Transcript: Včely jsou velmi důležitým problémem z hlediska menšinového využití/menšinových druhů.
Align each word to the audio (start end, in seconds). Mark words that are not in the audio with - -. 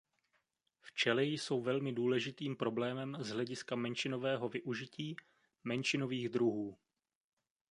Včely 0.81 1.25
jsou 1.25 1.61
velmi 1.61 1.91
důležitým 1.93 2.55
problémem 2.55 3.17
z 3.21 3.29
hlediska 3.29 3.75
menšinového 3.75 4.49
využití/menšinových 4.49 6.29
druhů. 6.29 6.77